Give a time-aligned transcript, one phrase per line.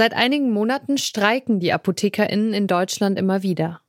[0.00, 3.82] Seit einigen Monaten streiken die ApothekerInnen in Deutschland immer wieder.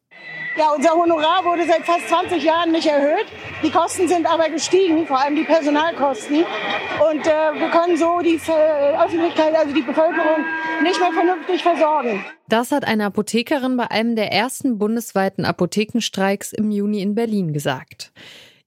[0.57, 3.27] Ja, unser Honorar wurde seit fast 20 Jahren nicht erhöht.
[3.63, 6.39] Die Kosten sind aber gestiegen, vor allem die Personalkosten.
[6.39, 10.43] Und äh, wir können so die äh, Öffentlichkeit, also die Bevölkerung,
[10.83, 12.25] nicht mehr vernünftig versorgen.
[12.49, 18.11] Das hat eine Apothekerin bei einem der ersten bundesweiten Apothekenstreiks im Juni in Berlin gesagt.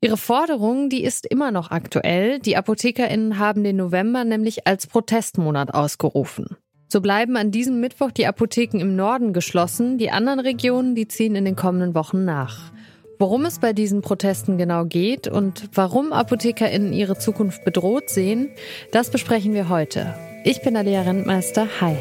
[0.01, 2.39] Ihre Forderung, die ist immer noch aktuell.
[2.39, 6.57] Die ApothekerInnen haben den November nämlich als Protestmonat ausgerufen.
[6.95, 11.35] So bleiben an diesem Mittwoch die Apotheken im Norden geschlossen, die anderen Regionen, die ziehen
[11.35, 12.71] in den kommenden Wochen nach.
[13.19, 18.51] Worum es bei diesen Protesten genau geht und warum ApothekerInnen ihre Zukunft bedroht sehen,
[18.93, 20.15] das besprechen wir heute.
[20.45, 21.67] Ich bin Alia Rentmeister.
[21.81, 21.97] Hi.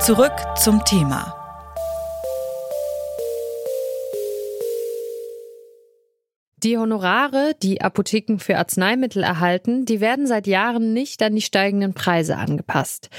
[0.00, 1.43] Zurück zum Thema.
[6.64, 11.92] Die Honorare, die Apotheken für Arzneimittel erhalten, die werden seit Jahren nicht an die steigenden
[11.92, 13.10] Preise angepasst.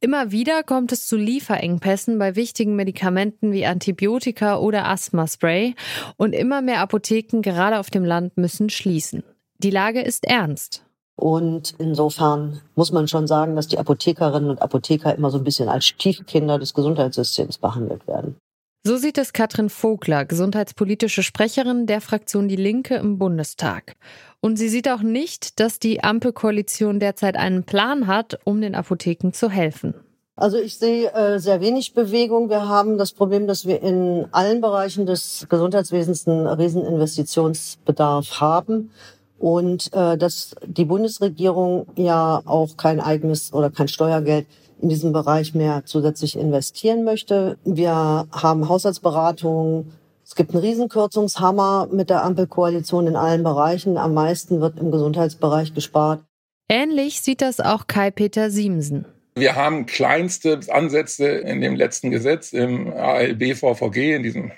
[0.00, 5.74] Immer wieder kommt es zu Lieferengpässen bei wichtigen Medikamenten wie Antibiotika oder Asthmaspray
[6.18, 9.22] und immer mehr Apotheken gerade auf dem Land müssen schließen.
[9.56, 10.84] Die Lage ist ernst.
[11.16, 15.70] Und insofern muss man schon sagen, dass die Apothekerinnen und Apotheker immer so ein bisschen
[15.70, 18.36] als Stiefkinder des Gesundheitssystems behandelt werden.
[18.82, 23.94] So sieht es Katrin Vogler, gesundheitspolitische Sprecherin der Fraktion Die Linke im Bundestag.
[24.40, 29.32] Und sie sieht auch nicht, dass die Ampelkoalition derzeit einen Plan hat, um den Apotheken
[29.32, 29.92] zu helfen.
[30.34, 32.48] Also ich sehe äh, sehr wenig Bewegung.
[32.48, 38.92] Wir haben das Problem, dass wir in allen Bereichen des Gesundheitswesens einen Rieseninvestitionsbedarf haben
[39.38, 44.46] und äh, dass die Bundesregierung ja auch kein eigenes oder kein Steuergeld
[44.80, 47.58] in diesem Bereich mehr zusätzlich investieren möchte.
[47.64, 49.92] Wir haben Haushaltsberatungen.
[50.24, 53.98] Es gibt einen Riesenkürzungshammer mit der Ampelkoalition in allen Bereichen.
[53.98, 56.22] Am meisten wird im Gesundheitsbereich gespart.
[56.68, 59.06] Ähnlich sieht das auch Kai-Peter Siemsen.
[59.34, 64.52] Wir haben kleinste Ansätze in dem letzten Gesetz, im ALB-VVG, in diesem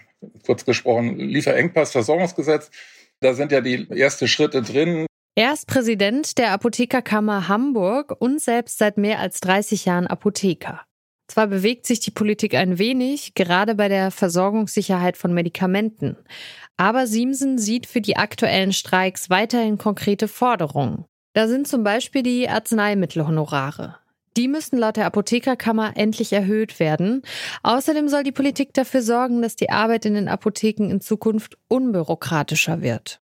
[0.44, 2.70] kurz gesprochen Lieferengpass-Versorgungsgesetz.
[3.20, 5.06] Da sind ja die ersten Schritte drin.
[5.34, 10.82] Er ist Präsident der Apothekerkammer Hamburg und selbst seit mehr als 30 Jahren Apotheker.
[11.26, 16.18] Zwar bewegt sich die Politik ein wenig, gerade bei der Versorgungssicherheit von Medikamenten,
[16.76, 21.06] aber Siemsen sieht für die aktuellen Streiks weiterhin konkrete Forderungen.
[21.32, 23.96] Da sind zum Beispiel die Arzneimittelhonorare.
[24.36, 27.22] Die müssen laut der Apothekerkammer endlich erhöht werden.
[27.62, 32.82] Außerdem soll die Politik dafür sorgen, dass die Arbeit in den Apotheken in Zukunft unbürokratischer
[32.82, 33.21] wird.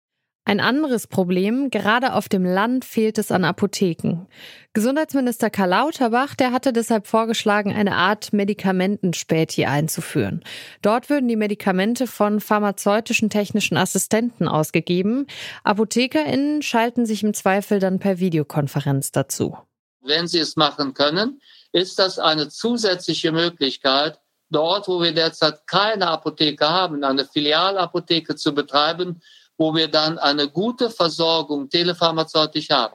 [0.48, 4.28] Ein anderes Problem, gerade auf dem Land fehlt es an Apotheken.
[4.74, 10.44] Gesundheitsminister Karl Lauterbach, der hatte deshalb vorgeschlagen, eine Art Medikamentenspäti einzuführen.
[10.82, 15.26] Dort würden die Medikamente von pharmazeutischen technischen Assistenten ausgegeben.
[15.64, 19.58] ApothekerInnen schalten sich im Zweifel dann per Videokonferenz dazu.
[20.00, 21.40] Wenn sie es machen können,
[21.72, 24.20] ist das eine zusätzliche Möglichkeit,
[24.50, 29.20] dort, wo wir derzeit keine Apotheke haben, eine Filialapotheke zu betreiben
[29.58, 32.94] wo wir dann eine gute Versorgung telepharmazeutisch haben.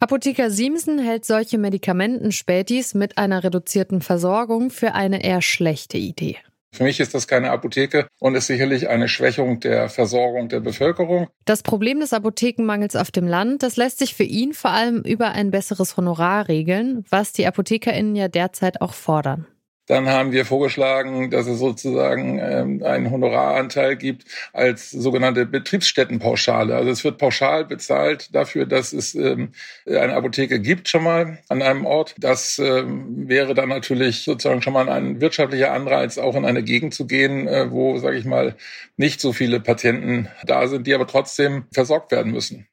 [0.00, 6.38] Apotheker Siemsen hält solche Medikamenten-Spätis mit einer reduzierten Versorgung für eine eher schlechte Idee.
[6.74, 11.28] Für mich ist das keine Apotheke und ist sicherlich eine Schwächung der Versorgung der Bevölkerung.
[11.44, 15.32] Das Problem des Apothekenmangels auf dem Land, das lässt sich für ihn vor allem über
[15.32, 19.46] ein besseres Honorar regeln, was die ApothekerInnen ja derzeit auch fordern.
[19.92, 26.74] Dann haben wir vorgeschlagen, dass es sozusagen ähm, einen Honoraranteil gibt als sogenannte Betriebsstättenpauschale.
[26.74, 29.52] Also es wird pauschal bezahlt dafür, dass es ähm,
[29.86, 32.14] eine Apotheke gibt schon mal an einem Ort.
[32.16, 36.94] Das ähm, wäre dann natürlich sozusagen schon mal ein wirtschaftlicher Anreiz, auch in eine Gegend
[36.94, 38.56] zu gehen, äh, wo, sage ich mal,
[38.96, 42.66] nicht so viele Patienten da sind, die aber trotzdem versorgt werden müssen.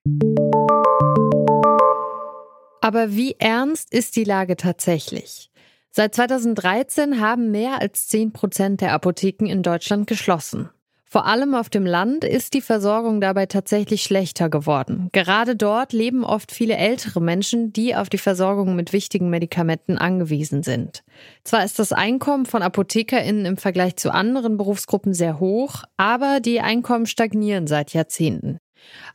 [2.82, 5.49] Aber wie ernst ist die Lage tatsächlich?
[5.92, 10.70] Seit 2013 haben mehr als 10 Prozent der Apotheken in Deutschland geschlossen.
[11.12, 15.10] Vor allem auf dem Land ist die Versorgung dabei tatsächlich schlechter geworden.
[15.12, 20.62] Gerade dort leben oft viele ältere Menschen, die auf die Versorgung mit wichtigen Medikamenten angewiesen
[20.62, 21.04] sind.
[21.44, 26.62] Zwar ist das Einkommen von Apothekerinnen im Vergleich zu anderen Berufsgruppen sehr hoch, aber die
[26.62, 28.60] Einkommen stagnieren seit Jahrzehnten.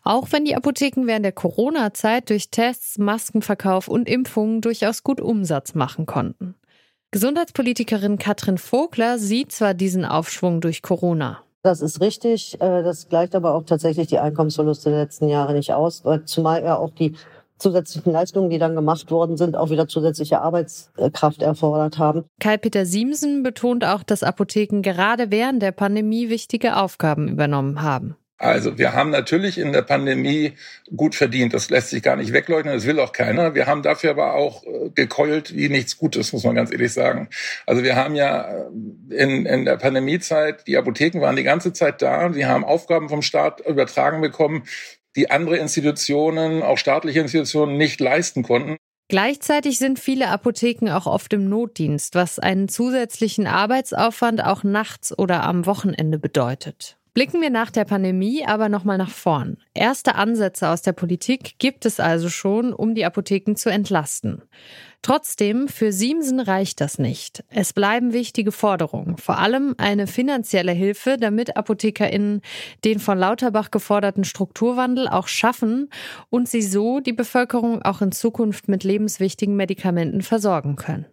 [0.02, 5.74] Auch wenn die Apotheken während der Corona-Zeit durch Tests, Maskenverkauf und Impfungen durchaus gut Umsatz
[5.74, 6.56] machen konnten.
[7.14, 11.44] Gesundheitspolitikerin Katrin Vogler sieht zwar diesen Aufschwung durch Corona.
[11.62, 12.60] Das ist richtig.
[12.60, 16.76] Äh, das gleicht aber auch tatsächlich die Einkommensverluste der letzten Jahre nicht aus, zumal ja
[16.76, 17.14] auch die
[17.56, 22.24] zusätzlichen Leistungen, die dann gemacht worden sind, auch wieder zusätzliche Arbeitskraft erfordert haben.
[22.40, 28.16] Kai-Peter Siemsen betont auch, dass Apotheken gerade während der Pandemie wichtige Aufgaben übernommen haben.
[28.36, 30.54] Also wir haben natürlich in der Pandemie
[30.94, 31.54] gut verdient.
[31.54, 32.74] Das lässt sich gar nicht wegleugnen.
[32.74, 33.54] Das will auch keiner.
[33.54, 37.28] Wir haben dafür aber auch äh, gekeult wie nichts Gutes, muss man ganz ehrlich sagen.
[37.64, 38.64] Also wir haben ja äh,
[39.10, 42.32] in, in der Pandemiezeit, die Apotheken waren die ganze Zeit da.
[42.32, 44.64] Sie haben Aufgaben vom Staat übertragen bekommen,
[45.14, 48.76] die andere Institutionen, auch staatliche Institutionen nicht leisten konnten.
[49.08, 55.44] Gleichzeitig sind viele Apotheken auch oft im Notdienst, was einen zusätzlichen Arbeitsaufwand auch nachts oder
[55.44, 56.96] am Wochenende bedeutet.
[57.14, 59.58] Blicken wir nach der Pandemie aber nochmal nach vorn.
[59.72, 64.42] Erste Ansätze aus der Politik gibt es also schon, um die Apotheken zu entlasten.
[65.00, 67.44] Trotzdem, für Siemsen reicht das nicht.
[67.50, 72.40] Es bleiben wichtige Forderungen, vor allem eine finanzielle Hilfe, damit ApothekerInnen
[72.84, 75.90] den von Lauterbach geforderten Strukturwandel auch schaffen
[76.30, 81.06] und sie so die Bevölkerung auch in Zukunft mit lebenswichtigen Medikamenten versorgen können.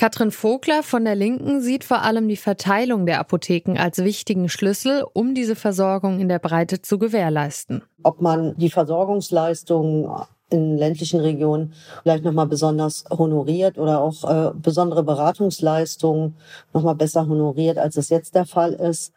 [0.00, 5.04] Katrin Vogler von der Linken sieht vor allem die Verteilung der Apotheken als wichtigen Schlüssel,
[5.12, 7.82] um diese Versorgung in der Breite zu gewährleisten.
[8.02, 10.10] Ob man die Versorgungsleistungen
[10.48, 16.34] in ländlichen Regionen vielleicht nochmal besonders honoriert oder auch äh, besondere Beratungsleistungen
[16.72, 19.12] nochmal besser honoriert, als es jetzt der Fall ist.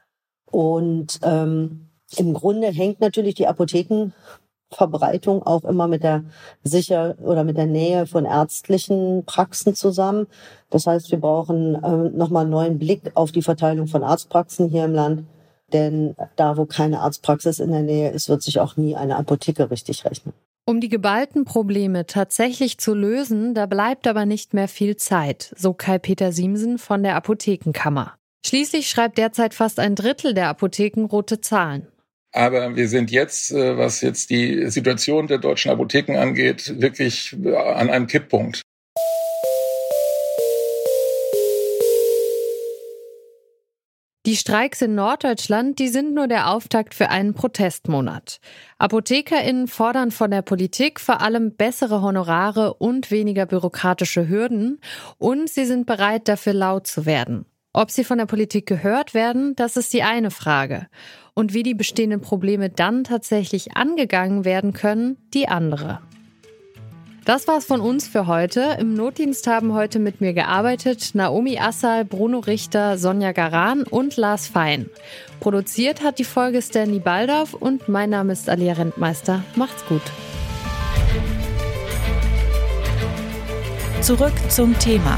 [0.51, 1.87] Und ähm,
[2.17, 4.11] im Grunde hängt natürlich die Apotheken
[4.73, 6.23] Verbreitung auch immer mit der
[6.63, 10.27] sicher oder mit der Nähe von ärztlichen Praxen zusammen.
[10.69, 14.85] Das heißt, wir brauchen äh, nochmal einen neuen Blick auf die Verteilung von Arztpraxen hier
[14.85, 15.25] im Land.
[15.71, 19.71] Denn da, wo keine Arztpraxis in der Nähe ist, wird sich auch nie eine Apotheke
[19.71, 20.33] richtig rechnen.
[20.65, 25.73] Um die geballten Probleme tatsächlich zu lösen, da bleibt aber nicht mehr viel Zeit, so
[25.73, 28.13] Kai-Peter Siemsen von der Apothekenkammer.
[28.45, 31.87] Schließlich schreibt derzeit fast ein Drittel der Apotheken rote Zahlen.
[32.33, 37.55] Aber wir sind jetzt, äh, was jetzt die Situation der deutschen Apotheken angeht, wirklich äh,
[37.55, 38.61] an einem Kipppunkt.
[44.25, 48.39] Die Streiks in Norddeutschland, die sind nur der Auftakt für einen Protestmonat.
[48.77, 54.79] ApothekerInnen fordern von der Politik vor allem bessere Honorare und weniger bürokratische Hürden
[55.17, 57.45] und sie sind bereit, dafür laut zu werden.
[57.75, 60.85] Ob sie von der Politik gehört werden, das ist die eine Frage.
[61.33, 65.99] Und wie die bestehenden Probleme dann tatsächlich angegangen werden können, die andere.
[67.25, 68.77] Das war's von uns für heute.
[68.79, 74.47] Im Notdienst haben heute mit mir gearbeitet Naomi Assal, Bruno Richter, Sonja Garan und Lars
[74.47, 74.87] Fein.
[75.39, 79.43] Produziert hat die Folge Stanley Baldorf und mein Name ist Alia Rentmeister.
[79.55, 80.03] Macht's gut.
[84.01, 85.17] Zurück zum Thema